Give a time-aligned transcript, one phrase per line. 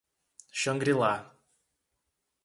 [0.61, 1.15] Xangri-lá